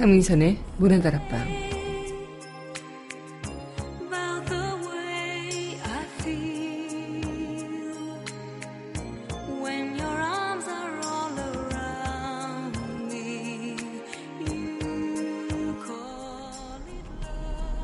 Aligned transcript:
강민선의 0.00 0.56
문화다락방 0.78 1.46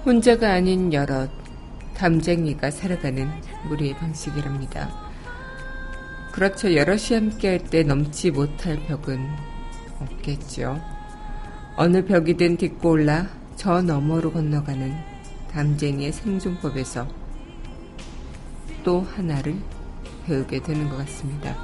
혼자가 0.07 0.55
아닌 0.55 0.91
여럿, 0.95 1.29
담쟁이가 1.97 2.71
살아가는 2.71 3.29
우리의 3.71 3.95
방식이랍니다. 3.97 4.89
그렇죠. 6.33 6.75
여럿이 6.75 7.13
함께 7.13 7.49
할 7.49 7.59
때 7.59 7.83
넘지 7.83 8.31
못할 8.31 8.79
벽은 8.87 9.19
없겠죠. 10.01 10.96
어느 11.79 12.03
벽이든 12.03 12.57
딛고 12.57 12.91
올라 12.91 13.29
저 13.57 13.83
너머로 13.83 14.33
건너가는 14.33 14.95
담쟁이의 15.53 16.11
생존법에서 16.11 17.07
또 18.83 19.03
하나를 19.03 19.57
배우게 20.27 20.63
되는 20.63 20.89
것 20.89 20.97
같습니다. 20.99 21.55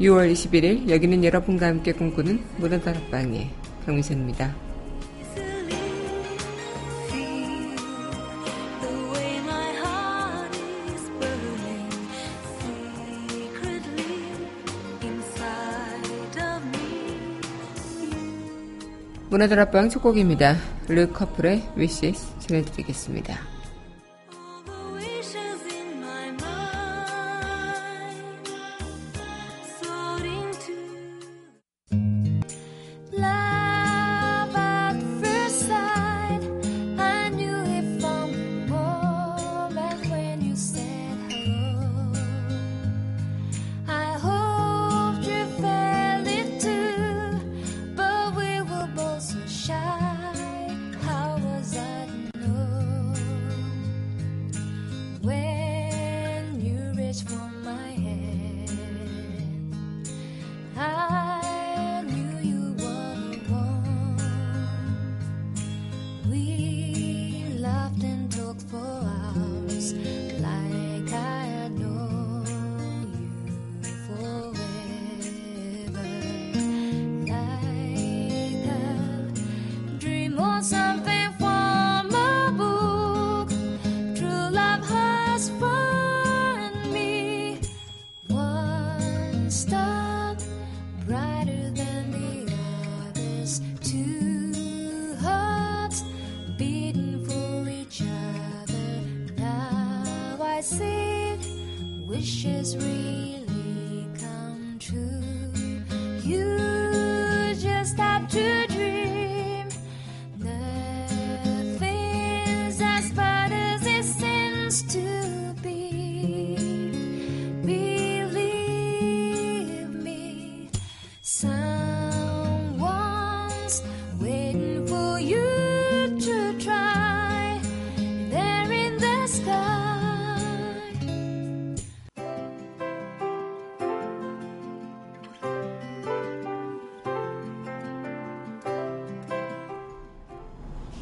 6월 0.00 0.32
21일 0.32 0.88
여기는 0.88 1.22
여러분과 1.22 1.68
함께 1.68 1.92
꿈꾸는 1.92 2.42
문화다락방의 2.56 3.50
강미선입니다. 3.86 4.73
문화다락방 19.34 19.88
첫 19.88 20.00
곡입니다. 20.00 20.54
르 20.86 21.10
커플의 21.10 21.64
Wishes 21.76 22.38
전해드리겠습니다. 22.38 23.53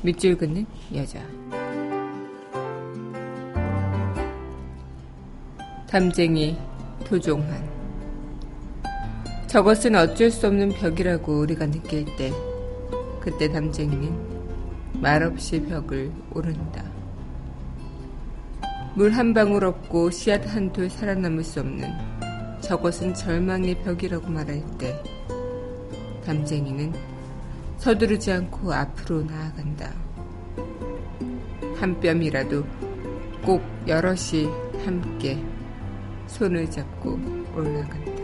밑줄 0.02 0.36
긋는 0.36 0.66
여자. 0.94 1.20
담쟁이 5.88 6.56
도종환. 7.04 7.70
저것은 9.46 9.94
어쩔 9.94 10.30
수 10.30 10.46
없는 10.46 10.70
벽이라고 10.70 11.40
우리가 11.40 11.66
느낄 11.66 12.04
때, 12.16 12.32
그때 13.20 13.48
담쟁이는 13.50 14.12
말없이 14.94 15.60
벽을 15.62 16.10
오른다. 16.34 16.82
물 18.94 19.12
한 19.12 19.32
방울 19.32 19.64
없고 19.64 20.10
씨앗 20.10 20.46
한 20.54 20.72
돌 20.72 20.88
살아남을 20.90 21.44
수 21.44 21.60
없는 21.60 21.88
저것은 22.60 23.14
절망의 23.14 23.82
벽이라고 23.82 24.28
말할 24.28 24.62
때, 24.78 25.00
담쟁이는 26.24 26.92
서두르지 27.82 28.30
않고 28.30 28.72
앞으로 28.72 29.24
나아간다. 29.24 29.92
한 31.74 31.98
뼘이라도 31.98 32.64
꼭 33.44 33.60
여럿이 33.88 34.46
함께 34.84 35.42
손을 36.28 36.70
잡고 36.70 37.18
올라간다. 37.56 38.22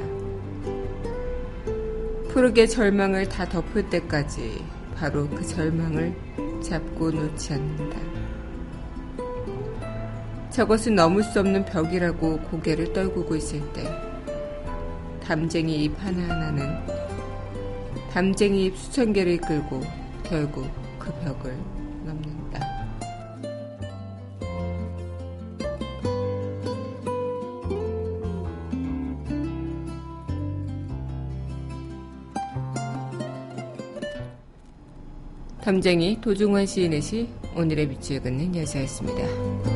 푸르게 2.29 2.69
절망을 2.69 3.29
다 3.29 3.45
덮을 3.49 3.91
때까지 3.91 4.65
바로 4.95 5.29
그 5.29 5.45
절망을 5.45 6.15
잡고 6.63 7.11
놓지 7.11 7.55
않는다. 7.55 7.99
저것은 10.51 10.95
넘을 10.95 11.25
수 11.25 11.41
없는 11.41 11.65
벽이라고 11.65 12.39
고개를 12.43 12.93
떨구고 12.93 13.35
있을 13.35 13.61
때 13.73 13.83
담쟁이 15.21 15.83
잎 15.83 15.93
하나하나는 15.99 16.98
담쟁이 18.13 18.71
수천 18.75 19.13
개를 19.13 19.37
끌고 19.39 19.83
결국 20.25 20.69
그 20.99 21.13
벽을 21.21 21.57
넘는다. 22.05 22.61
담쟁이 35.61 36.19
도중환 36.21 36.65
시인의 36.65 37.03
시 37.03 37.29
오늘의 37.55 37.89
밑줄 37.89 38.23
긋는 38.23 38.57
여자였습니다. 38.57 39.68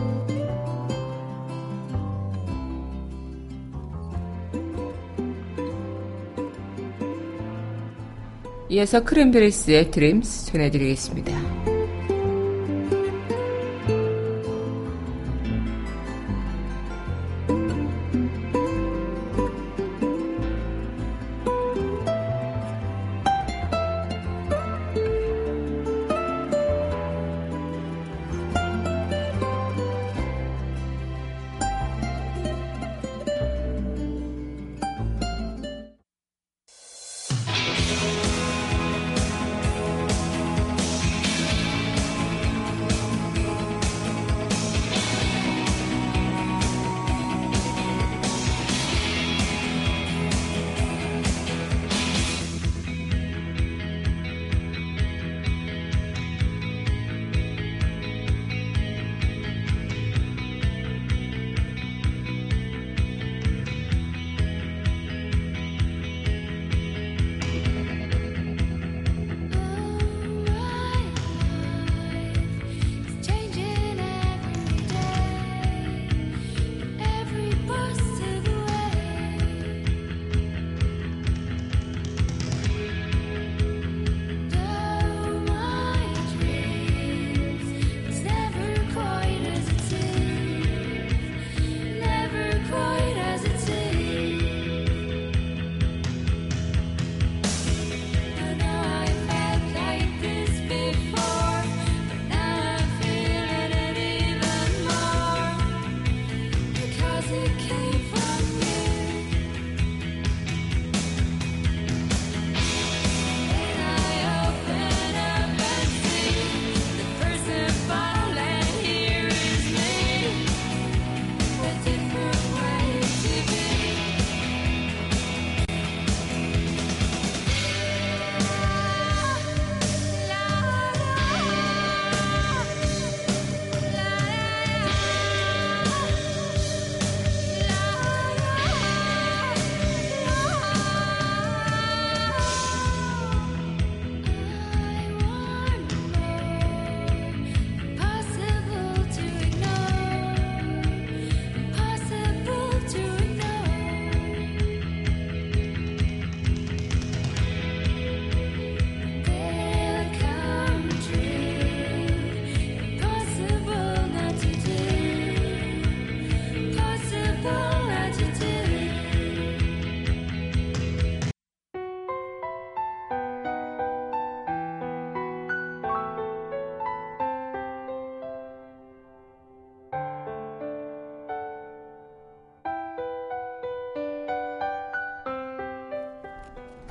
이어서 8.72 9.04
크랜베리스의 9.04 9.90
드림스 9.90 10.46
전해드리겠습니다. 10.46 11.71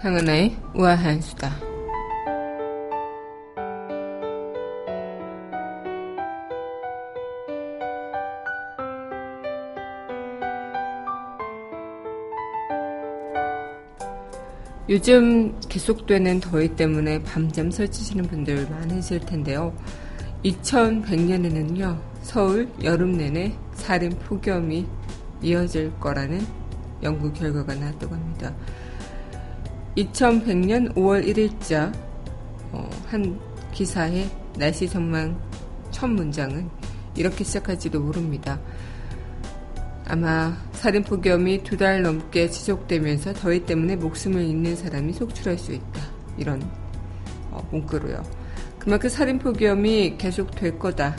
강은하의 0.01 0.57
우아한 0.74 1.21
수다. 1.21 1.51
요즘 14.89 15.56
계속되는 15.69 16.39
더위 16.39 16.75
때문에 16.75 17.21
밤잠 17.21 17.69
설치시는 17.69 18.25
분들 18.25 18.68
많으실 18.71 19.19
텐데요. 19.19 19.71
2100년에는요, 20.44 22.01
서울 22.24 22.68
여름 22.83 23.12
내내 23.12 23.56
살인 23.74 24.18
폭염이 24.18 24.88
이어질 25.44 25.92
거라는 26.00 26.44
연구 27.04 27.31
결과가 27.31 27.75
나왔다고 27.75 28.15
합니다. 28.15 28.51
2100년 29.97 30.93
5월 30.95 31.25
1일자 31.27 31.93
어, 32.71 32.89
한 33.07 33.39
기사의 33.73 34.29
날씨 34.57 34.87
전망 34.87 35.39
첫 35.92 36.07
문장은 36.07 36.69
이렇게 37.16 37.44
시작할지도 37.44 37.99
모릅니다. 37.99 38.59
아마 40.07 40.57
살인 40.73 41.04
폭염이 41.04 41.63
두 41.63 41.77
달 41.77 42.01
넘게 42.01 42.49
지속되면서 42.49 43.33
더위 43.33 43.66
때문에 43.66 43.95
목숨을 43.97 44.44
잃는 44.44 44.75
사람이 44.75 45.13
속출할 45.13 45.57
수 45.57 45.73
있다. 45.73 46.01
이런 46.37 46.61
어, 47.51 47.66
문구로요. 47.71 48.23
그만큼 48.80 49.09
살인 49.09 49.39
폭염이 49.39 50.18
계속 50.18 50.51
될 50.56 50.80
거다. 50.80 51.16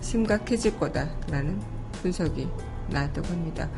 심각해질 0.00 0.78
거다라는 0.78 1.60
분석이 2.02 2.48
나왔다고 2.90 3.26
합니다. 3.28 3.68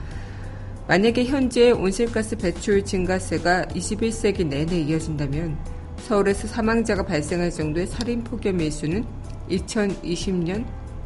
만약에 0.89 1.27
현재 1.27 1.71
온실가스 1.71 2.39
배출 2.39 2.83
증가세가 2.83 3.67
21세기 3.67 4.47
내내 4.47 4.81
이어진다면 4.81 5.59
서울에서 5.99 6.49
사망자가 6.49 7.05
발생할 7.05 7.51
정도의 7.51 7.87
살인 7.87 8.25
폭염의 8.25 8.71
수는 8.71 9.05
2020년 9.51 10.65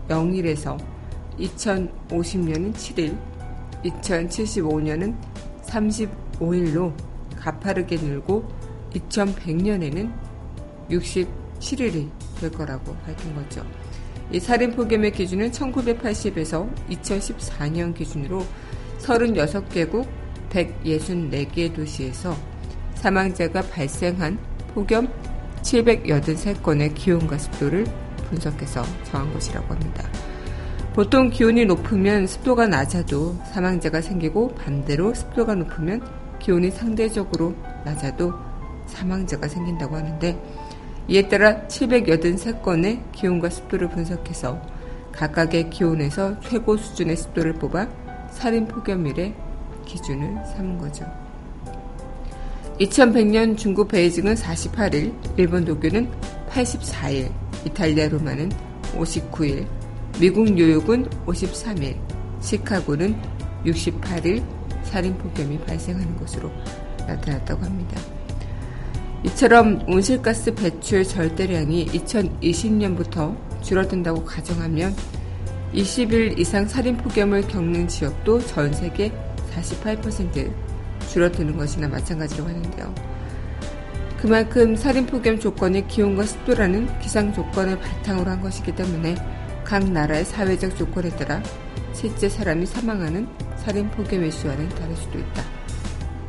0일에서 0.08 0.78
2050년은 1.36 2.72
7일, 2.74 3.18
2075년은 3.82 5.16
35일로 5.64 6.94
가파르게 7.34 7.96
늘고 7.96 8.48
2100년에는 8.94 10.12
67일이 10.90 12.08
될 12.40 12.52
거라고 12.52 12.94
밝힌 12.98 13.34
거죠. 13.34 13.66
이 14.30 14.38
살인 14.38 14.76
폭염의 14.76 15.10
기준은 15.10 15.50
1980에서 15.50 16.72
2014년 16.88 17.92
기준으로 17.92 18.46
36개국 19.02 20.06
164개 20.50 21.75
도시에서 21.75 22.37
사망자가 22.94 23.62
발생한 23.62 24.38
폭염 24.75 25.09
783건의 25.62 26.94
기온과 26.94 27.38
습도를 27.38 27.87
분석해서 28.28 28.82
정한 29.04 29.32
것이라고 29.32 29.75
합니다. 29.75 30.09
보통 30.94 31.30
기온이 31.30 31.64
높으면 31.64 32.26
습도가 32.26 32.66
낮아도 32.66 33.35
사망자가 33.52 34.00
생기고 34.00 34.49
반대로 34.54 35.14
습도가 35.14 35.54
높으면 35.54 36.02
기온이 36.38 36.71
상대적으로 36.71 37.54
낮아도 37.85 38.32
사망자가 38.87 39.49
생긴다고 39.49 39.97
하는데 39.97 40.38
이에 41.09 41.28
따라 41.28 41.66
783건의 41.66 43.00
기온과 43.12 43.49
습도를 43.49 43.88
분석해서 43.88 44.61
각각의 45.12 45.71
기온에서 45.71 46.38
최고 46.40 46.76
수준의 46.76 47.16
습도를 47.16 47.54
뽑아 47.54 47.88
살인 48.32 48.66
폭염일의 48.66 49.34
기준을 49.84 50.44
삼은 50.46 50.78
거죠. 50.78 51.06
2100년 52.80 53.56
중국 53.56 53.88
베이징은 53.88 54.34
48일, 54.34 55.14
일본 55.36 55.64
도쿄는 55.64 56.10
84일, 56.48 57.30
이탈리아 57.64 58.08
로마는 58.08 58.50
59일, 58.96 59.66
미국 60.18 60.52
뉴욕은 60.52 61.08
53일, 61.26 61.96
시카고는 62.40 63.14
68일 63.64 64.42
살인 64.82 65.16
폭염이 65.16 65.58
발생하는 65.60 66.16
것으로 66.16 66.50
나타났다고 67.06 67.64
합니다. 67.64 68.00
이처럼 69.24 69.88
온실가스 69.88 70.54
배출 70.54 71.04
절대량이 71.04 71.86
2020년부터 71.86 73.36
줄어든다고 73.62 74.24
가정하면 74.24 74.94
20일 75.75 76.38
이상 76.38 76.67
살인 76.67 76.97
폭염을 76.97 77.43
겪는 77.49 77.88
지역도 77.88 78.41
전 78.47 78.73
세계 78.73 79.11
48% 79.55 80.52
줄어드는 81.09 81.57
것이나 81.57 81.88
마찬가지로 81.88 82.45
하는데요. 82.45 82.95
그만큼 84.19 84.76
살인 84.76 85.07
폭염 85.07 85.38
조건이 85.41 85.87
기온과 85.88 86.25
습도라는 86.25 87.00
기상 87.00 87.33
조건을 87.33 87.79
바탕으로 87.81 88.31
한 88.31 88.41
것이기 88.41 88.75
때문에 88.75 89.17
각 89.64 89.91
나라의 89.91 90.25
사회적 90.25 90.76
조건에 90.76 91.09
따라 91.11 91.43
실제 91.93 92.29
사람이 92.29 92.67
사망하는 92.67 93.26
살인 93.57 93.91
폭염의 93.91 94.31
수와는 94.31 94.69
다를 94.71 94.95
수도 94.95 95.19
있다. 95.19 95.43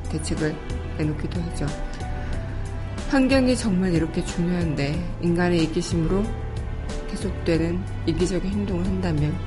대책을 0.09 0.55
내놓기도 0.97 1.41
하죠. 1.41 1.65
환경이 3.09 3.55
정말 3.55 3.93
이렇게 3.93 4.23
중요한데 4.25 5.19
인간의 5.21 5.63
이기심으로 5.65 6.23
계속되는 7.13 7.79
이기적인 8.07 8.51
행동을 8.51 8.85
한다면 8.85 9.37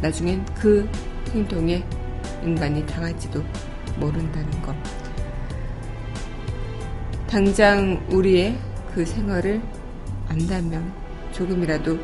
나중엔 0.00 0.44
그 0.54 0.88
행동에 1.30 1.84
인간이 2.44 2.86
당할지도 2.86 3.42
모른다는 3.98 4.50
것. 4.62 4.74
당장 7.26 8.00
우리의 8.10 8.56
그 8.94 9.04
생활을 9.04 9.60
안다면 10.28 10.92
조금이라도 11.32 11.98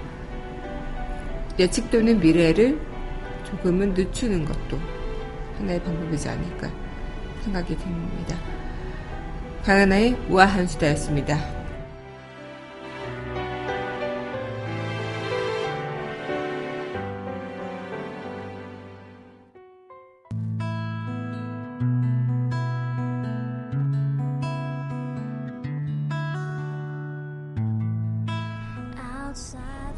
예측되는 1.58 2.18
미래를 2.18 2.80
조금은 3.44 3.94
늦추는 3.94 4.44
것도 4.44 4.78
하나의 5.58 5.82
방법이지 5.84 6.28
않을까 6.28 6.68
생각이 7.42 7.76
듭니다. 7.76 8.36
강하나의 9.62 10.16
우아한 10.28 10.66
수다였습니다. 10.66 11.61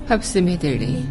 팝스 0.07 0.39
메들리 0.39 1.03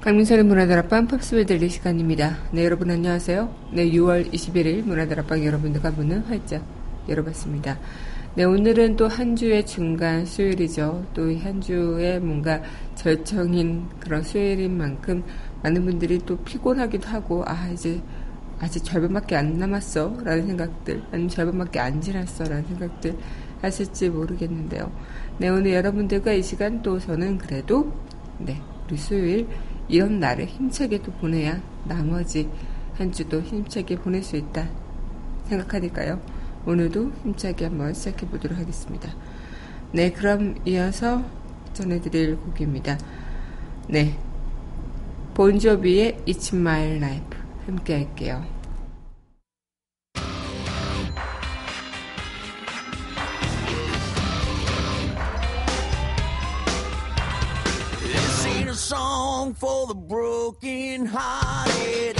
강민선의 0.00 0.44
문화다락방 0.44 1.08
팝스 1.08 1.34
메들리 1.34 1.68
시간입니다. 1.68 2.38
네, 2.52 2.64
여러분 2.64 2.90
안녕하세요. 2.90 3.52
네, 3.72 3.90
6월 3.90 4.32
21일 4.32 4.84
문화다락방 4.84 5.44
여러분들과 5.44 5.90
문을 5.90 6.28
활짝 6.30 6.62
열어봤습니다. 7.08 7.78
네, 8.34 8.44
오늘은 8.44 8.96
또 8.96 9.08
한 9.08 9.34
주의 9.34 9.66
중간 9.66 10.24
수요일이죠. 10.24 11.06
또 11.12 11.22
한 11.42 11.60
주에 11.60 12.20
뭔가 12.20 12.62
절정인 12.98 13.88
그런 14.00 14.22
수요일인 14.24 14.76
만큼 14.76 15.22
많은 15.62 15.84
분들이 15.84 16.18
또 16.18 16.36
피곤하기도 16.38 17.06
하고, 17.08 17.44
아, 17.46 17.68
이제 17.68 18.02
아직 18.58 18.82
절반밖에 18.82 19.36
안 19.36 19.56
남았어. 19.56 20.18
라는 20.24 20.48
생각들, 20.48 21.00
아니면 21.12 21.28
절반밖에 21.28 21.78
안 21.78 22.00
지났어. 22.00 22.42
라는 22.44 22.64
생각들 22.66 23.16
하실지 23.62 24.08
모르겠는데요. 24.10 24.90
네, 25.38 25.48
오늘 25.48 25.74
여러분들과 25.74 26.32
이 26.32 26.42
시간 26.42 26.82
또 26.82 26.98
저는 26.98 27.38
그래도, 27.38 27.92
네, 28.38 28.60
우리 28.88 28.96
수요일 28.96 29.46
이런 29.86 30.18
날을 30.18 30.46
힘차게 30.46 31.00
또 31.02 31.12
보내야 31.12 31.62
나머지 31.84 32.50
한 32.94 33.12
주도 33.12 33.40
힘차게 33.40 33.96
보낼 33.96 34.24
수 34.24 34.36
있다 34.36 34.68
생각하니까요. 35.44 36.20
오늘도 36.66 37.12
힘차게 37.22 37.66
한번 37.66 37.94
시작해 37.94 38.26
보도록 38.26 38.58
하겠습니다. 38.58 39.14
네, 39.92 40.10
그럼 40.10 40.56
이어서 40.66 41.22
전해드릴 41.78 42.36
곡입니다. 42.36 42.98
네. 43.88 44.18
본조비의 45.34 46.24
It's 46.26 46.52
My 46.52 46.96
Life 46.96 47.38
함께 47.66 47.94
할게요. 47.94 48.44
song 58.74 59.54
for 59.54 59.88
the 59.88 59.94
broken 59.94 61.04
hearted. 61.04 62.17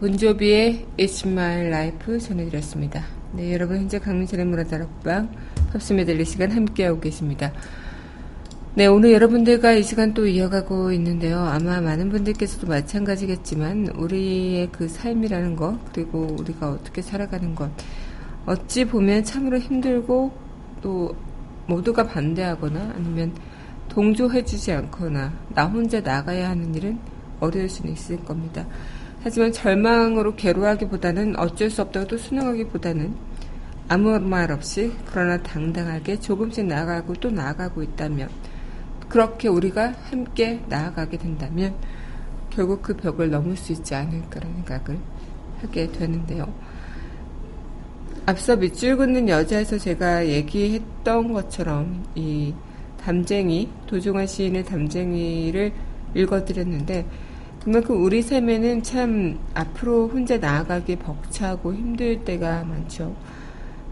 본조비의 0.00 0.86
It's 0.96 1.26
My 1.26 1.66
Life 1.66 2.20
전해드렸습니다. 2.20 3.04
네, 3.32 3.52
여러분 3.52 3.78
현재 3.78 3.98
강민철의 3.98 4.46
문화다 4.46 4.78
락방 4.78 5.28
팝스 5.72 5.92
메들리 5.92 6.24
시간 6.24 6.52
함께하고 6.52 7.00
계십니다. 7.00 7.52
네, 8.76 8.86
오늘 8.86 9.10
여러분들과 9.10 9.72
이 9.72 9.82
시간 9.82 10.14
또 10.14 10.24
이어가고 10.24 10.92
있는데요. 10.92 11.40
아마 11.40 11.80
많은 11.80 12.10
분들께서도 12.10 12.68
마찬가지겠지만 12.68 13.88
우리의 13.96 14.68
그 14.70 14.86
삶이라는 14.86 15.56
것 15.56 15.76
그리고 15.92 16.28
우리가 16.38 16.70
어떻게 16.70 17.02
살아가는 17.02 17.56
것 17.56 17.68
어찌 18.46 18.84
보면 18.84 19.24
참으로 19.24 19.58
힘들고 19.58 20.30
또 20.80 21.16
모두가 21.66 22.06
반대하거나 22.06 22.92
아니면 22.94 23.34
동조해주지 23.88 24.70
않거나 24.70 25.32
나 25.56 25.66
혼자 25.66 26.00
나가야 26.00 26.50
하는 26.50 26.72
일은 26.72 27.00
어려울 27.40 27.68
수는 27.68 27.92
있을 27.92 28.24
겁니다. 28.24 28.64
하지만 29.22 29.52
절망으로 29.52 30.36
괴로워하기보다는 30.36 31.38
어쩔 31.38 31.70
수 31.70 31.82
없다고 31.82 32.06
또 32.06 32.16
순응하기보다는 32.16 33.14
아무 33.88 34.18
말 34.20 34.52
없이 34.52 34.92
그러나 35.06 35.42
당당하게 35.42 36.20
조금씩 36.20 36.66
나아가고 36.66 37.14
또 37.14 37.30
나아가고 37.30 37.82
있다면 37.82 38.28
그렇게 39.08 39.48
우리가 39.48 39.94
함께 40.10 40.60
나아가게 40.68 41.16
된다면 41.16 41.74
결국 42.50 42.82
그 42.82 42.96
벽을 42.96 43.30
넘을 43.30 43.56
수 43.56 43.72
있지 43.72 43.94
않을까라는 43.94 44.56
생각을 44.56 44.98
하게 45.62 45.90
되는데요. 45.90 46.52
앞서 48.26 48.56
밑줄 48.56 48.98
긋는 48.98 49.28
여자에서 49.28 49.78
제가 49.78 50.26
얘기했던 50.26 51.32
것처럼 51.32 52.04
이 52.14 52.54
담쟁이, 53.00 53.70
도종환 53.86 54.26
시인의 54.26 54.64
담쟁이를 54.64 55.72
읽어드렸는데 56.14 57.06
그만큼 57.68 58.02
우리 58.02 58.22
삶에는 58.22 58.82
참 58.82 59.38
앞으로 59.52 60.08
혼자 60.08 60.38
나아가기 60.38 60.96
벅차고 60.96 61.74
힘들 61.74 62.24
때가 62.24 62.64
많죠. 62.64 63.14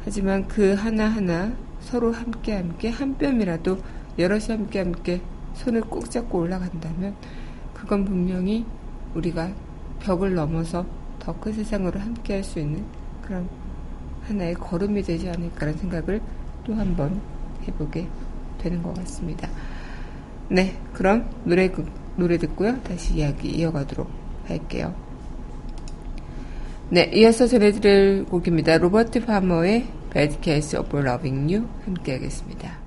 하지만 0.03 0.49
그 0.49 0.73
하나하나 0.73 1.53
서로 1.81 2.11
함께 2.11 2.55
함께 2.55 2.89
한 2.89 3.19
뼘이라도 3.19 3.77
여럿이 4.19 4.47
함께 4.49 4.79
함께 4.79 5.21
손을 5.53 5.83
꼭 5.83 6.11
잡고 6.11 6.39
올라간다면 6.39 7.17
그건 7.75 8.07
분명히 8.07 8.65
우리가 9.15 9.51
벽을 10.01 10.33
넘어서 10.35 10.87
더 11.19 11.35
큰 11.39 11.53
세상으로 11.53 12.01
함께 12.01 12.33
할 12.33 12.45
수 12.45 12.59
있는 12.59 12.83
그런 13.21 13.47
하나의 14.23 14.55
걸음이 14.55 15.03
되지 15.03 15.29
않을까라는 15.29 15.79
생각을 15.81 16.23
또 16.65 16.73
한 16.73 16.97
번 16.97 17.21
해보게 17.69 18.09
되는 18.57 18.83
것 18.83 18.95
같습니다. 18.95 19.51
네, 20.49 20.81
그럼 20.95 21.29
노래 21.45 21.71
노래 22.17 22.39
듣고요. 22.39 22.81
다시 22.83 23.15
이야기 23.15 23.49
이어가도록 23.49 24.09
할게요. 24.47 24.95
네, 26.89 27.11
이어서 27.15 27.47
전해드릴 27.47 28.27
곡입니다. 28.27 28.79
로버트 28.79 29.25
파머의 29.25 29.87
Bad 30.13 30.39
Case 30.43 30.79
of 30.79 30.97
Loving 30.97 31.53
You 31.53 31.69
함께 31.85 32.13
하겠습니다. 32.13 32.86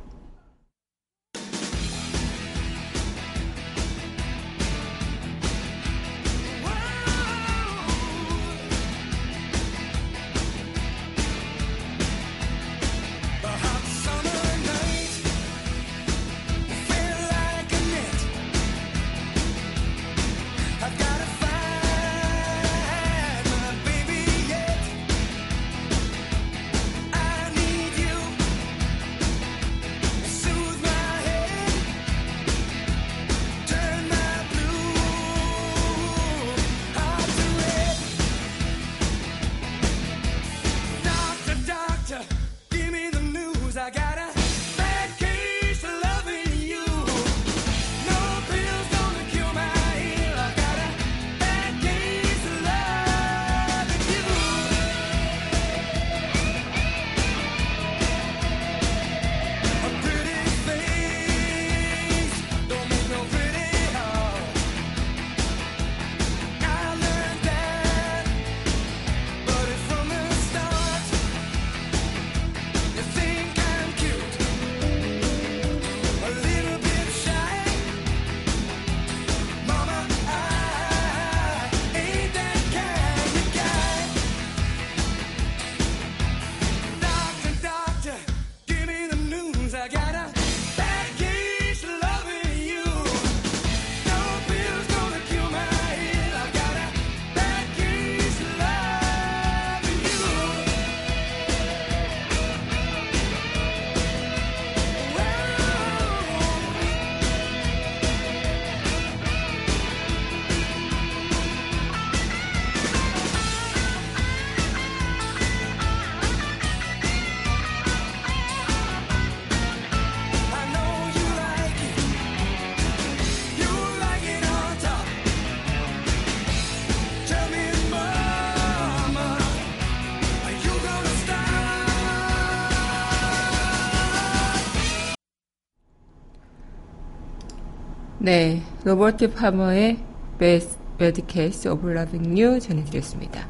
네, 138.29 138.61
로버트 138.83 139.33
파머의 139.33 139.97
Best 140.37 140.77
Bad 140.99 141.23
Case 141.27 141.71
of 141.71 141.89
Loving 141.89 142.39
You 142.39 142.59
전해드렸습니다. 142.59 143.47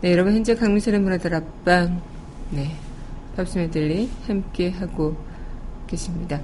네, 0.00 0.12
여러분 0.12 0.32
현재 0.32 0.54
강민선의 0.54 1.00
문화들 1.00 1.34
앞방 1.34 2.00
네, 2.50 2.70
팝스메들리 3.34 4.08
함께 4.28 4.70
하고 4.70 5.16
계십니다. 5.88 6.40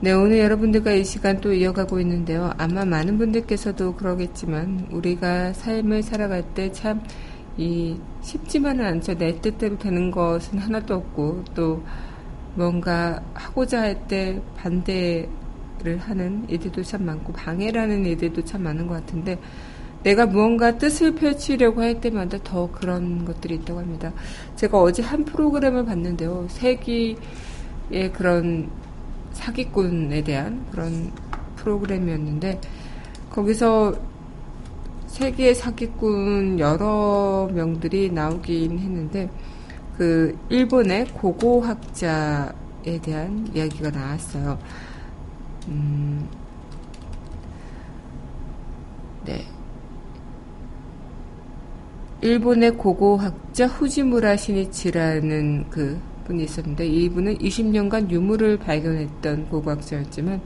네, 0.00 0.12
오늘 0.12 0.38
여러분들과 0.38 0.92
이 0.92 1.04
시간 1.04 1.38
또 1.42 1.52
이어가고 1.52 2.00
있는데요. 2.00 2.50
아마 2.56 2.86
많은 2.86 3.18
분들께서도 3.18 3.94
그러겠지만 3.96 4.86
우리가 4.90 5.52
삶을 5.52 6.02
살아갈 6.02 6.42
때 6.54 6.72
참 6.72 7.02
이 7.58 7.94
쉽지만은 8.22 8.86
않죠. 8.86 9.18
내 9.18 9.38
뜻대로 9.38 9.76
되는 9.78 10.10
것은 10.10 10.58
하나도 10.58 10.94
없고 10.94 11.44
또 11.54 11.84
뭔가 12.54 13.22
하고자 13.34 13.82
할 13.82 14.06
때 14.08 14.40
반대 14.56 15.28
를 15.82 15.98
하는 15.98 16.44
일들도 16.48 16.84
참 16.84 17.04
많고 17.04 17.32
방해라는 17.32 18.06
일들도 18.06 18.44
참 18.44 18.62
많은 18.62 18.86
것 18.86 18.94
같은데 18.94 19.38
내가 20.04 20.26
무언가 20.26 20.78
뜻을 20.78 21.14
펼치려고 21.14 21.82
할 21.82 22.00
때마다 22.00 22.38
더 22.42 22.70
그런 22.70 23.24
것들이 23.24 23.56
있다고 23.56 23.80
합니다. 23.80 24.12
제가 24.54 24.80
어제 24.80 25.02
한 25.02 25.24
프로그램을 25.24 25.84
봤는데요. 25.84 26.46
세기의 26.48 27.16
그런 28.12 28.70
사기꾼에 29.32 30.22
대한 30.22 30.64
그런 30.70 31.10
프로그램이었는데 31.56 32.60
거기서 33.30 33.94
세계의 35.06 35.54
사기꾼 35.54 36.58
여러 36.58 37.48
명들이 37.52 38.10
나오긴 38.12 38.78
했는데 38.78 39.30
그 39.96 40.36
일본의 40.48 41.06
고고학자에 41.08 42.52
대한 43.02 43.48
이야기가 43.54 43.90
나왔어요. 43.90 44.58
음, 45.68 46.28
네. 49.24 49.44
일본의 52.20 52.72
고고학자 52.72 53.66
후지무라 53.66 54.36
시니치라는 54.36 55.70
그 55.70 56.00
분이 56.24 56.44
있었는데 56.44 56.86
이분은 56.86 57.38
20년간 57.38 58.10
유물을 58.10 58.58
발견했던 58.58 59.48
고고학자였지만 59.48 60.40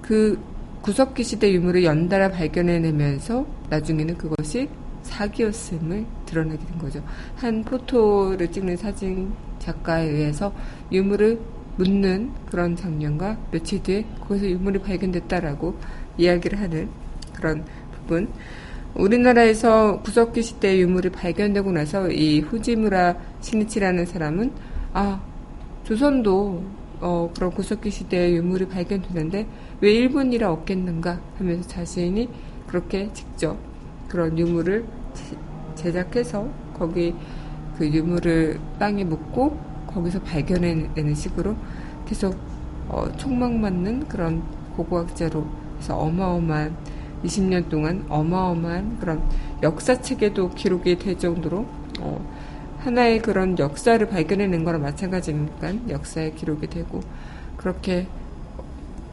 그 0.00 0.38
구석기 0.80 1.22
시대 1.22 1.52
유물을 1.52 1.84
연달아 1.84 2.30
발견해내면서 2.30 3.46
나중에는 3.70 4.16
그것이 4.16 4.68
사기였음을 5.02 6.06
드러내게 6.26 6.64
된 6.64 6.78
거죠. 6.78 7.02
한 7.36 7.62
포토를 7.62 8.50
찍는 8.50 8.76
사진 8.76 9.32
작가에 9.58 10.08
의해서 10.08 10.52
유물을 10.90 11.38
묻는 11.76 12.30
그런 12.50 12.76
장면과 12.76 13.38
며칠 13.50 13.82
뒤에 13.82 14.04
거기서 14.20 14.46
유물이 14.46 14.80
발견됐다라고 14.80 15.76
이야기를 16.18 16.60
하는 16.60 16.88
그런 17.34 17.64
부분. 17.92 18.28
우리나라에서 18.94 20.00
구석기 20.02 20.42
시대 20.42 20.78
유물이 20.78 21.10
발견되고 21.10 21.72
나서 21.72 22.10
이 22.10 22.40
후지무라 22.40 23.16
시니치라는 23.40 24.04
사람은 24.04 24.52
아 24.92 25.22
조선도 25.84 26.62
어, 27.00 27.30
그런 27.34 27.50
구석기 27.50 27.90
시대의 27.90 28.36
유물이 28.36 28.68
발견되는데 28.68 29.46
왜 29.80 29.92
일본이라 29.92 30.52
없겠는가 30.52 31.20
하면서 31.36 31.68
자신이 31.68 32.28
그렇게 32.66 33.12
직접 33.12 33.58
그런 34.08 34.38
유물을 34.38 34.84
제작해서 35.74 36.48
거기 36.74 37.14
그 37.76 37.88
유물을 37.88 38.60
땅에 38.78 39.02
묻고 39.04 39.71
거기서 39.94 40.20
발견해내는 40.20 41.14
식으로 41.14 41.56
계속 42.06 42.36
어, 42.88 43.10
촉망 43.16 43.60
맞는 43.60 44.08
그런 44.08 44.42
고고학자로 44.76 45.46
해서 45.78 45.96
어마어마한 45.96 46.76
20년 47.24 47.68
동안 47.68 48.04
어마어마한 48.08 48.98
그런 48.98 49.22
역사책에도 49.62 50.50
기록이 50.50 50.98
될 50.98 51.18
정도로 51.18 51.66
어, 52.00 52.32
하나의 52.80 53.22
그런 53.22 53.58
역사를 53.58 54.04
발견해낸 54.08 54.64
거랑 54.64 54.82
마찬가지니까 54.82 55.88
역사에 55.88 56.32
기록이 56.32 56.66
되고 56.66 57.00
그렇게 57.56 58.08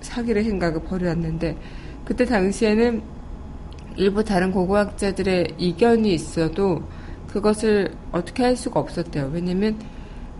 사기를 0.02 0.44
생각을 0.44 0.82
벌여왔는데 0.84 1.58
그때 2.04 2.26
당시에는 2.26 3.02
일부 3.98 4.24
다른 4.24 4.52
고고학자들의 4.52 5.56
이견이 5.58 6.14
있어도 6.14 6.84
그것을 7.28 7.94
어떻게 8.12 8.44
할 8.44 8.56
수가 8.56 8.80
없었대요. 8.80 9.30
왜냐면 9.34 9.78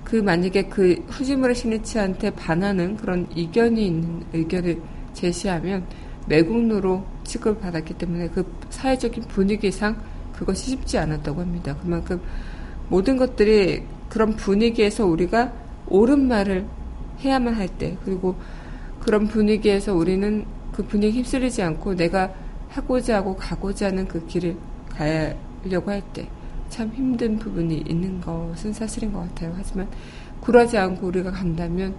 그 0.10 0.16
만약에 0.16 0.64
그 0.64 0.96
후지무라 1.08 1.54
시니치한테 1.54 2.32
반하는 2.32 2.98
그런 2.98 3.28
이견이 3.36 3.86
있는 3.86 4.24
의견을 4.34 4.82
제시하면 5.14 5.86
매국노로 6.28 7.06
취급을 7.24 7.60
받았기 7.60 7.94
때문에 7.94 8.30
그 8.30 8.44
사회적인 8.72 9.24
분위기상 9.26 10.02
그것이 10.34 10.72
쉽지 10.72 10.98
않았다고 10.98 11.42
합니다. 11.42 11.76
그만큼 11.80 12.20
모든 12.90 13.18
것들이 13.18 13.84
그런 14.10 14.36
분위기에서 14.36 15.06
우리가 15.06 15.54
옳은 15.88 16.28
말을 16.28 16.66
해야만 17.20 17.54
할 17.54 17.68
때, 17.68 17.96
그리고 18.04 18.36
그런 19.00 19.28
분위기에서 19.28 19.94
우리는 19.94 20.46
그 20.72 20.84
분위기 20.84 21.20
휩쓸리지 21.20 21.62
않고 21.62 21.96
내가 21.96 22.34
하고자 22.70 23.18
하고 23.18 23.36
가고자 23.36 23.88
하는 23.88 24.08
그 24.08 24.26
길을 24.26 24.56
가려고 24.90 25.92
할 25.92 26.02
때 26.14 26.28
참 26.70 26.90
힘든 26.96 27.38
부분이 27.38 27.84
있는 27.88 28.22
것은 28.22 28.74
사실인 28.74 29.12
것 29.12 29.20
같아요. 29.22 29.54
하지만 29.58 29.88
굴하지 30.42 30.78
않고 30.78 31.08
우리가 31.08 31.32
간다면 31.32 31.96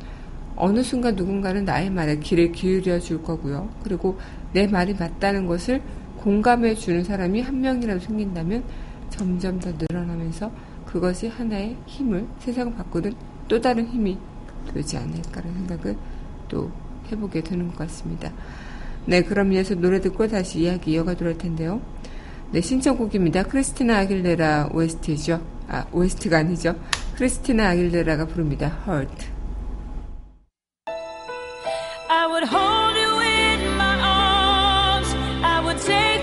어느 0.57 0.83
순간 0.83 1.15
누군가는 1.17 1.65
나의 1.65 1.91
말에 1.91 2.19
길을 2.19 2.53
기울여 2.53 2.99
줄 3.01 3.23
거고요. 3.23 3.69
그리고 3.83 4.19
내 4.53 4.67
말이 4.67 4.95
맞다는 4.95 5.47
것을 5.47 5.83
공감해 6.19 6.75
주는 6.75 7.03
사람이 7.03 7.41
한 7.41 7.61
명이라도 7.61 8.01
생긴다면 8.01 8.63
점점 9.09 9.59
더 9.59 9.73
늘어나면서 9.79 10.51
그것이 10.87 11.29
하나의 11.29 11.77
힘을 11.87 12.27
세상을 12.41 12.75
바꾸는 12.75 13.15
또 13.49 13.61
다른 13.61 13.87
힘이 13.87 14.19
되지 14.73 14.97
않을까라는 14.97 15.67
생각을 15.67 15.97
또 16.49 16.71
해보게 17.11 17.43
되는 17.43 17.69
것 17.69 17.79
같습니다. 17.79 18.31
네, 19.07 19.23
그럼 19.23 19.53
이어서 19.53 19.75
노래 19.75 20.01
듣고 20.01 20.29
다시 20.29 20.61
이야기 20.61 20.93
이어가도록 20.93 21.35
할 21.35 21.39
텐데요. 21.39 21.81
네, 22.53 22.61
신청곡입니다. 22.61 23.45
크리스티나 23.45 23.99
아길레라 23.99 24.71
OST죠. 24.73 25.41
아, 25.69 25.87
OST가 25.93 26.39
아니죠. 26.39 26.75
크리스티나 27.15 27.69
아길레라가 27.71 28.27
부릅니다. 28.27 28.77
Hurt. 28.89 29.29
I 32.09 32.27
would 32.27 32.49
hold 32.53 32.99
you 32.99 33.21
in 33.21 33.75
my 33.77 33.95
arms. 34.03 35.15
I 35.45 35.63
would 35.63 35.81
take 35.81 36.20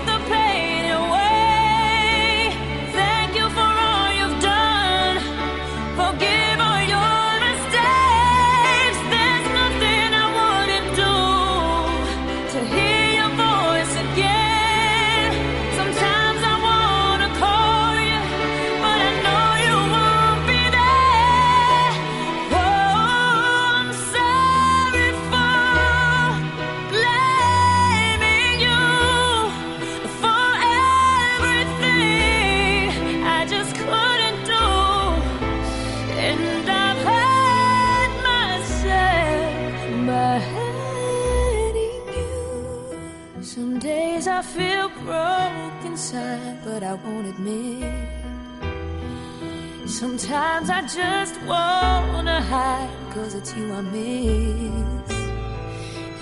you 53.56 53.72
I 53.72 53.80
miss. 53.80 55.10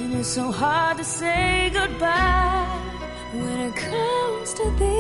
And 0.01 0.15
it's 0.15 0.29
so 0.29 0.51
hard 0.51 0.99
to 0.99 1.05
say 1.05 1.71
goodbye 1.73 2.67
when 3.33 3.61
it 3.61 3.75
comes 3.75 4.55
to 4.55 4.71
this. 4.79 4.96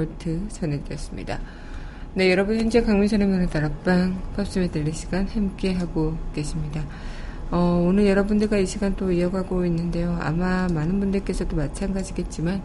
헐트 0.00 0.48
전해드렸습니다. 0.48 1.38
네, 2.14 2.30
여러분 2.30 2.58
현재 2.58 2.82
강민선의 2.82 3.28
문화 3.28 3.46
다락방 3.46 4.20
팝스에 4.36 4.68
들릴 4.68 4.92
시간 4.94 5.28
함께 5.28 5.74
하고 5.74 6.16
계십니다. 6.34 6.82
어, 7.50 7.84
오늘 7.86 8.06
여러분들과 8.06 8.58
이 8.58 8.66
시간 8.66 8.96
또 8.96 9.12
이어가고 9.12 9.64
있는데요. 9.66 10.16
아마 10.20 10.66
많은 10.72 10.98
분들께서도 11.00 11.54
마찬가지겠지만, 11.56 12.62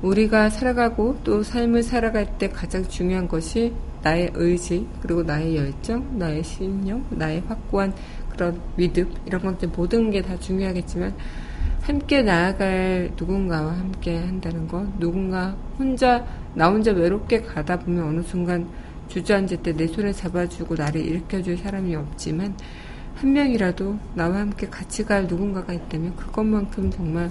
우리가 0.00 0.48
살아가고 0.48 1.18
또 1.24 1.42
삶을 1.42 1.82
살아갈 1.82 2.38
때 2.38 2.48
가장 2.48 2.86
중요한 2.88 3.26
것이 3.26 3.72
나의 4.02 4.30
의지, 4.34 4.86
그리고 5.02 5.24
나의 5.24 5.56
열정, 5.56 6.18
나의 6.18 6.42
신념, 6.44 7.04
나의 7.10 7.42
확고한 7.48 7.92
그런 8.30 8.60
믿음, 8.76 9.12
이런 9.26 9.42
것들 9.42 9.68
모든 9.76 10.10
게 10.10 10.22
다 10.22 10.38
중요하겠지만, 10.38 11.14
함께 11.88 12.20
나아갈 12.22 13.12
누군가와 13.18 13.72
함께 13.72 14.18
한다는 14.18 14.68
것, 14.68 14.86
누군가 15.00 15.56
혼자, 15.78 16.22
나 16.54 16.68
혼자 16.68 16.92
외롭게 16.92 17.40
가다 17.40 17.78
보면 17.78 18.08
어느 18.08 18.20
순간 18.20 18.68
주저앉을 19.08 19.62
때 19.62 19.72
내 19.72 19.86
손을 19.86 20.12
잡아주고 20.12 20.74
나를 20.74 21.00
일으켜줄 21.00 21.56
사람이 21.56 21.96
없지만, 21.96 22.54
한 23.14 23.32
명이라도 23.32 23.98
나와 24.14 24.36
함께 24.40 24.68
같이 24.68 25.02
갈 25.02 25.26
누군가가 25.26 25.72
있다면 25.72 26.14
그것만큼 26.14 26.90
정말 26.90 27.30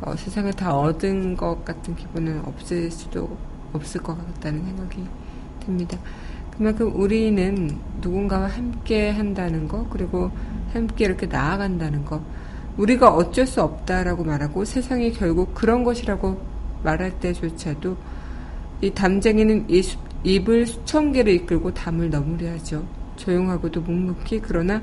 어, 0.00 0.16
세상을 0.16 0.52
다 0.54 0.76
얻은 0.76 1.36
것 1.36 1.64
같은 1.64 1.94
기분은 1.94 2.44
없을 2.44 2.90
수도 2.90 3.38
없을 3.72 4.02
것 4.02 4.18
같다는 4.18 4.64
생각이 4.64 5.04
듭니다. 5.60 5.96
그만큼 6.56 6.92
우리는 6.92 7.78
누군가와 8.00 8.48
함께 8.48 9.10
한다는 9.10 9.68
것, 9.68 9.88
그리고 9.90 10.32
함께 10.72 11.04
이렇게 11.04 11.26
나아간다는 11.26 12.04
것, 12.04 12.20
우리가 12.76 13.14
어쩔 13.14 13.46
수 13.46 13.62
없다라고 13.62 14.24
말하고 14.24 14.64
세상이 14.64 15.12
결국 15.12 15.54
그런 15.54 15.82
것이라고 15.84 16.40
말할 16.82 17.18
때조차도 17.20 17.96
이 18.82 18.90
담쟁이는 18.90 19.66
입을 20.24 20.66
수천 20.66 21.12
개를 21.12 21.32
이끌고 21.32 21.72
담을 21.72 22.10
넘으려 22.10 22.50
하죠. 22.52 22.86
조용하고도 23.16 23.80
묵묵히 23.80 24.40
그러나 24.42 24.82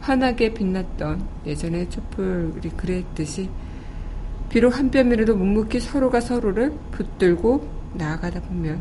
환하게 0.00 0.52
빛났던 0.52 1.26
예전의 1.46 1.88
촛불이 1.88 2.68
그랬듯이 2.76 3.48
비록 4.50 4.78
한 4.78 4.90
뼘이라도 4.90 5.34
묵묵히 5.34 5.80
서로가 5.80 6.20
서로를 6.20 6.72
붙들고 6.90 7.66
나아가다 7.94 8.42
보면 8.42 8.80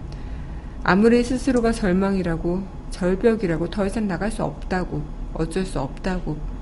아무리 0.84 1.24
스스로가 1.24 1.72
절망이라고 1.72 2.62
절벽이라고 2.90 3.70
더 3.70 3.86
이상 3.86 4.08
나갈 4.08 4.30
수 4.30 4.44
없다고 4.44 5.02
어쩔 5.34 5.66
수 5.66 5.80
없다고 5.80 6.53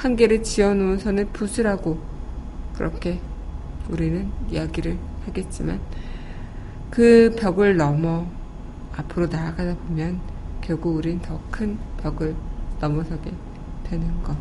한계를 0.00 0.42
지어놓은 0.42 0.98
선을 0.98 1.26
부수라고 1.26 2.00
그렇게 2.74 3.20
우리는 3.90 4.30
이야기를 4.48 4.98
하겠지만 5.26 5.78
그 6.90 7.36
벽을 7.38 7.76
넘어 7.76 8.26
앞으로 8.96 9.26
나아가다 9.26 9.76
보면 9.76 10.20
결국 10.62 10.96
우린 10.96 11.20
더 11.20 11.38
큰 11.50 11.78
벽을 11.98 12.34
넘어서게 12.80 13.30
되는 13.84 14.22
것. 14.22 14.36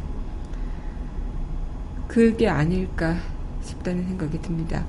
그게 2.07 2.47
아닐까 2.47 3.17
싶다는 3.61 4.05
생각이 4.07 4.41
듭니다. 4.41 4.85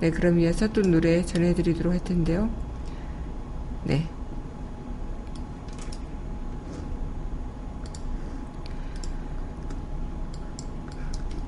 네, 0.00 0.10
그럼 0.10 0.38
이어서 0.38 0.68
또 0.72 0.82
노래 0.82 1.24
전해드리도록 1.24 1.92
할 1.92 2.00
텐데요. 2.04 2.48
네. 3.84 4.08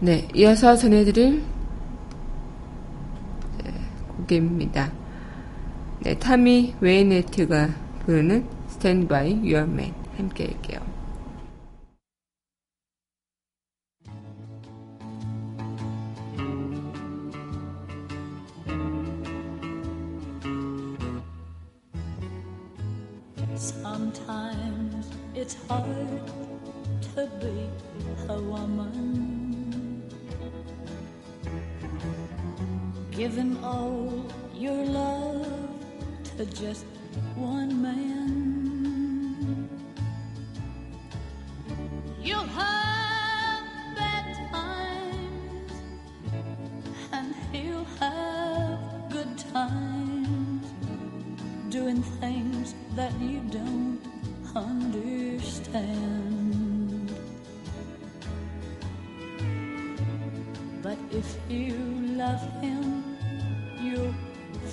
네, 0.01 0.29
이어서 0.33 0.77
전해드릴 0.77 1.43
네, 3.65 3.73
곡입니다. 4.17 4.93
네, 6.05 6.17
타미 6.17 6.75
웨이네트가 6.81 7.69
부르는 8.07 8.47
Stand 8.71 9.09
by 9.09 9.33
Your 9.41 9.63
Man 9.69 9.93
함께 10.17 10.45
할게요. 10.45 10.88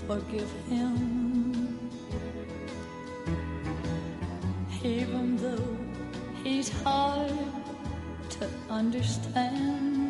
Forgive 0.08 0.52
him. 0.70 1.80
Even 4.84 5.38
though 5.38 5.78
he's 6.44 6.70
hard 6.84 7.32
to 8.30 8.48
understand. 8.70 10.05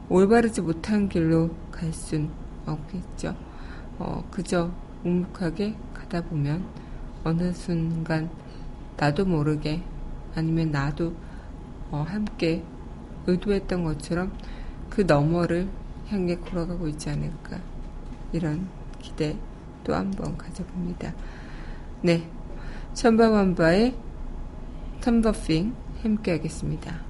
올바르지 0.09 0.63
못한 0.63 1.11
길로 1.11 1.51
갈 1.71 1.93
순 1.93 2.31
없겠죠. 2.65 3.37
어, 3.99 4.25
그저 4.31 4.71
묵묵하게 5.05 5.77
가다 5.93 6.23
보면 6.23 6.65
어느 7.23 7.53
순간 7.53 8.31
나도 8.97 9.27
모르게 9.27 9.83
아니면 10.35 10.71
나도 10.71 11.13
어, 11.91 12.03
함께 12.09 12.65
의도했던 13.27 13.85
것처럼 13.85 14.33
그 14.89 15.03
너머를 15.03 15.69
향해 16.09 16.35
걸어가고 16.37 16.89
있지 16.89 17.11
않을까 17.11 17.59
이런 18.33 18.67
기대 19.03 19.37
또 19.85 19.93
한 19.93 20.11
번 20.13 20.39
가져봅니다. 20.39 21.13
네, 22.01 22.27
천바만바의 22.95 23.95
텀버핑 25.03 25.85
함께 26.07 26.31
하겠습니다. 26.31 27.06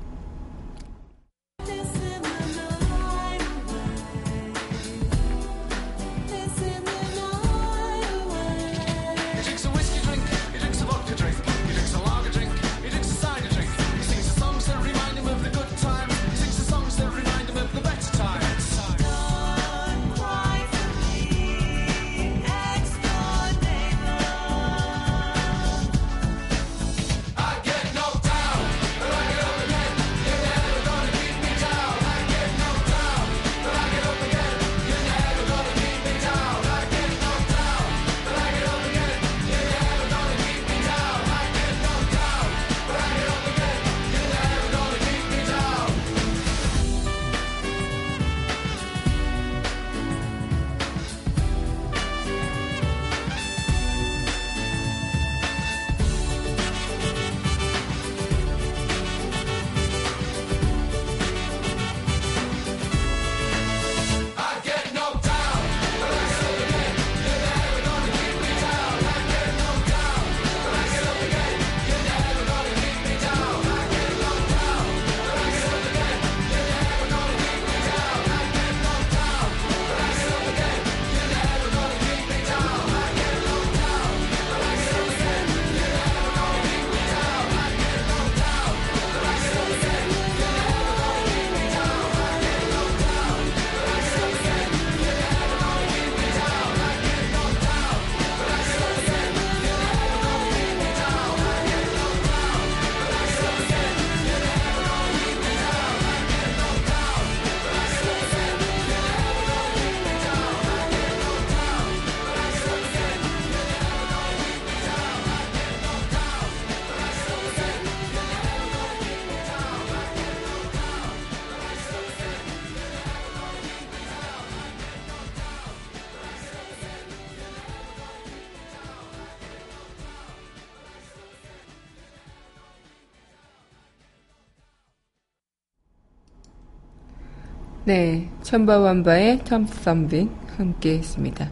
네, 137.87 138.29
천바완바의 138.43 139.43
텀썸빙 139.45 140.29
함께 140.57 140.99
했습니다. 140.99 141.49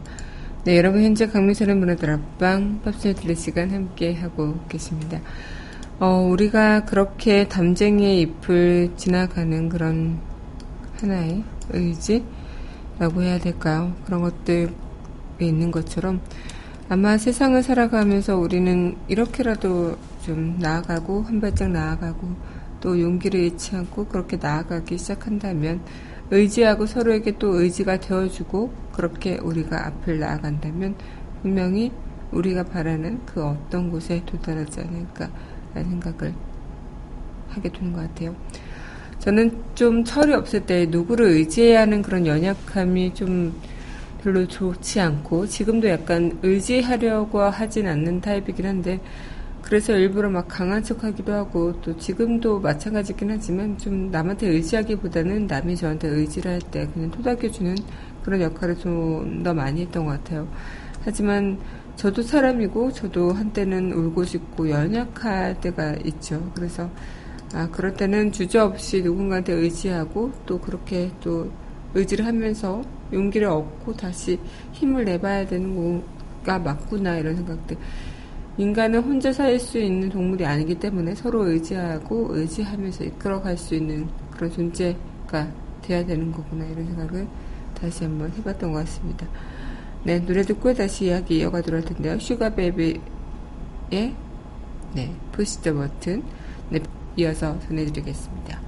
네, 0.65 0.77
여러분 0.77 1.01
현재 1.01 1.27
강민선의 1.27 1.75
문화들 1.77 2.09
앞방 2.09 2.81
팝스에 2.83 3.13
들릴 3.13 3.37
시간 3.37 3.71
함께 3.71 4.13
하고 4.13 4.59
계십니다. 4.67 5.21
어, 5.97 6.27
우리가 6.29 6.83
그렇게 6.83 7.47
담쟁이의 7.47 8.19
잎을 8.19 8.91
지나가는 8.97 9.69
그런 9.69 10.19
하나의 10.99 11.41
의지라고 11.69 13.21
해야 13.21 13.39
될까요? 13.39 13.93
그런 14.03 14.19
것들이 14.19 14.73
있는 15.39 15.71
것처럼 15.71 16.19
아마 16.89 17.17
세상을 17.17 17.63
살아가면서 17.63 18.35
우리는 18.35 18.97
이렇게라도 19.07 19.97
좀 20.25 20.57
나아가고 20.59 21.21
한 21.21 21.39
발짝 21.39 21.71
나아가고 21.71 22.27
또 22.81 22.99
용기를 22.99 23.39
잃지 23.39 23.77
않고 23.77 24.07
그렇게 24.07 24.35
나아가기 24.35 24.97
시작한다면 24.97 25.79
의지하고 26.31 26.85
서로에게 26.85 27.37
또 27.37 27.59
의지가 27.59 27.99
되어주고 27.99 28.73
그렇게 28.93 29.37
우리가 29.37 29.87
앞을 29.87 30.19
나아간다면 30.19 30.95
분명히 31.41 31.91
우리가 32.31 32.63
바라는 32.63 33.21
그 33.25 33.43
어떤 33.43 33.89
곳에 33.89 34.23
도달하지 34.25 34.81
않을까라는 34.81 35.89
생각을 35.89 36.33
하게 37.49 37.71
되는 37.71 37.93
것 37.93 38.01
같아요. 38.01 38.35
저는 39.19 39.57
좀 39.75 40.03
철이 40.03 40.33
없을 40.33 40.65
때 40.65 40.85
누구를 40.87 41.27
의지해야 41.27 41.81
하는 41.81 42.01
그런 42.01 42.25
연약함이 42.25 43.13
좀 43.13 43.53
별로 44.21 44.47
좋지 44.47 44.99
않고 44.99 45.47
지금도 45.47 45.87
약간 45.87 46.37
의지하려고 46.41 47.41
하진 47.41 47.87
않는 47.87 48.21
타입이긴 48.21 48.65
한데 48.65 48.99
그래서 49.65 49.93
일부러 49.97 50.29
막 50.29 50.47
강한 50.47 50.83
척 50.83 51.03
하기도 51.03 51.33
하고 51.33 51.73
또 51.81 51.97
지금도 51.97 52.59
마찬가지긴 52.59 53.31
하지만 53.31 53.75
좀 53.79 54.11
남한테 54.11 54.47
의지하기보다는 54.47 55.47
남이 55.47 55.75
저한테 55.75 56.07
의지를 56.07 56.51
할 56.51 56.61
때 56.61 56.87
그냥 56.93 57.09
토닥여주는 57.11 57.75
그런 58.23 58.41
역할을 58.41 58.77
좀 58.77 59.43
더 59.43 59.53
많이 59.53 59.81
했던 59.81 60.05
것 60.05 60.11
같아요. 60.11 60.47
하지만 61.03 61.59
저도 61.95 62.21
사람이고 62.21 62.91
저도 62.93 63.31
한때는 63.33 63.91
울고 63.93 64.23
싶고 64.25 64.69
연약할 64.69 65.59
때가 65.61 65.95
있죠. 66.05 66.51
그래서 66.53 66.89
아 67.53 67.67
그럴 67.71 67.93
때는 67.95 68.31
주저없이 68.31 69.01
누군가한테 69.01 69.53
의지하고 69.53 70.31
또 70.45 70.59
그렇게 70.59 71.11
또 71.21 71.49
의지를 71.95 72.25
하면서 72.25 72.83
용기를 73.13 73.47
얻고 73.47 73.93
다시 73.93 74.39
힘을 74.73 75.05
내봐야 75.05 75.47
되는 75.47 76.01
거가 76.43 76.59
맞구나 76.59 77.17
이런 77.17 77.35
생각들 77.35 77.77
인간은 78.57 79.01
혼자 79.03 79.33
살 79.33 79.59
수 79.59 79.77
있는 79.77 80.09
동물이 80.09 80.45
아니기 80.45 80.75
때문에 80.75 81.13
서로 81.15 81.45
의지하고 81.47 82.27
의지하면서 82.31 83.03
이끌어갈 83.03 83.57
수 83.57 83.75
있는 83.75 84.07
그런 84.31 84.49
존재가 84.51 85.51
돼야 85.81 86.05
되는 86.05 86.31
거구나 86.31 86.65
이런 86.65 86.85
생각을 86.85 87.27
다시 87.73 88.05
한번 88.05 88.31
해봤던 88.37 88.71
것 88.71 88.79
같습니다. 88.79 89.27
네 90.03 90.19
노래 90.19 90.43
듣고 90.43 90.73
다시 90.73 91.05
이야기 91.05 91.39
이어가도록 91.39 91.83
할 91.83 91.93
텐데요. 91.93 92.17
슈가베이비의 92.19 93.01
네 94.93 95.15
푸시 95.31 95.61
더 95.61 95.73
버튼 95.73 96.23
네 96.69 96.79
이어서 97.17 97.59
전해드리겠습니다. 97.59 98.64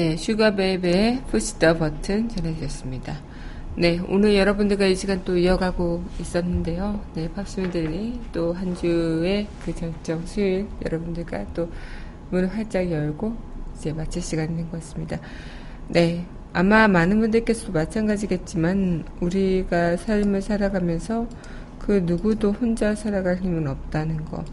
네, 0.00 0.16
Sugababes의 0.16 1.24
Push 1.26 1.58
the 1.58 1.76
Button 1.76 2.26
전해드렸습니다. 2.30 3.18
네, 3.76 4.00
오늘 4.08 4.34
여러분들과 4.34 4.86
이 4.86 4.96
시간 4.96 5.22
또 5.26 5.36
이어가고 5.36 6.02
있었는데요. 6.18 7.04
네, 7.12 7.30
팝스메들리 7.30 8.18
또 8.32 8.54
한 8.54 8.74
주의 8.74 9.46
그 9.62 9.74
절정 9.74 10.24
수요일 10.24 10.66
여러분들과 10.86 11.44
또 11.52 11.70
문을 12.30 12.48
활짝 12.48 12.90
열고 12.90 13.36
이제 13.76 13.92
마칠 13.92 14.22
시간이 14.22 14.56
된 14.56 14.70
것 14.70 14.80
같습니다. 14.80 15.18
네, 15.88 16.24
아마 16.54 16.88
많은 16.88 17.20
분들께서도 17.20 17.70
마찬가지겠지만 17.72 19.04
우리가 19.20 19.98
삶을 19.98 20.40
살아가면서 20.40 21.28
그 21.78 22.02
누구도 22.06 22.52
혼자 22.52 22.94
살아갈 22.94 23.36
힘은 23.36 23.68
없다는 23.68 24.24
거 24.24 24.46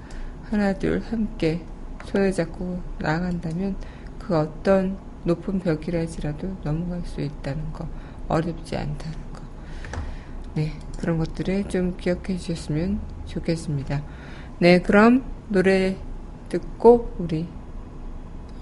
하나 0.49 0.73
둘 0.73 0.99
함께 0.99 1.61
손을 2.03 2.33
잡고 2.33 2.81
나아간다면 2.99 3.77
그 4.19 4.37
어떤 4.37 5.06
높은 5.27 5.59
벽이라지라도 5.59 6.57
넘어갈 6.63 7.01
수 7.05 7.21
있다는 7.21 7.71
거, 7.73 7.87
어렵지 8.27 8.75
않다는 8.75 9.17
거. 9.33 9.41
네, 10.55 10.73
그런 10.97 11.19
것들을 11.19 11.69
좀 11.69 11.97
기억해 11.97 12.37
주셨으면 12.37 12.99
좋겠습니다. 13.25 14.03
네, 14.59 14.81
그럼 14.81 15.23
노래 15.49 15.97
듣고 16.49 17.13
우리, 17.19 17.47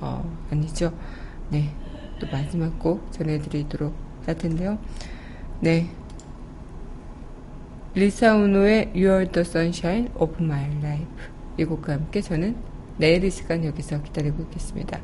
어, 0.02 0.30
아니죠. 0.52 0.94
네, 1.50 1.74
또 2.20 2.28
마지막 2.32 2.78
곡 2.80 3.12
전해드리도록 3.12 3.96
할 4.26 4.38
텐데요. 4.38 4.78
네. 5.62 5.90
리사 7.94 8.36
우노의 8.36 8.92
You're 8.94 9.32
the 9.32 9.46
Sunshine 9.46 10.10
of 10.16 10.36
My 10.44 10.66
Life. 10.80 11.08
이 11.58 11.64
곡과 11.64 11.94
함께 11.94 12.20
저는 12.20 12.58
내일 12.98 13.24
이 13.24 13.30
시간 13.30 13.64
여기서 13.64 14.02
기다리고 14.04 14.44
있겠습니다. 14.44 15.00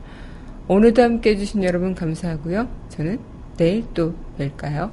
오늘도 0.72 1.02
함께 1.02 1.32
해주신 1.32 1.66
여러분 1.66 1.94
감사하고요. 1.94 2.66
저는 2.88 3.20
내일 3.58 3.84
또 3.94 4.14
뵐까요? 4.40 4.90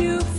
you 0.00 0.35